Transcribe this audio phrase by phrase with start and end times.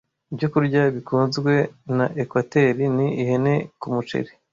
[0.31, 1.53] Ibyokurya bikunzwe
[1.97, 4.31] na Ekwateri ni ihene ku muceri